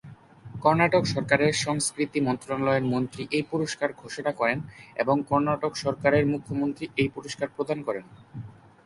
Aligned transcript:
কর্ণাটক 0.45 1.03
সরকারের 1.13 1.53
সংস্কৃতি 1.65 2.19
মন্ত্রণালয়ের 2.27 2.85
মন্ত্রী 2.93 3.23
এই 3.37 3.43
পুরস্কার 3.51 3.89
ঘোষণা 4.01 4.31
করেন 4.39 4.59
এবং 4.97 5.15
কর্ণাটক 5.29 5.73
সরকারের 5.83 6.25
মুখ্যমন্ত্রী 6.33 6.85
এই 7.01 7.09
পুরস্কার 7.15 7.47
প্রদান 7.55 7.79
করেন। 7.87 8.05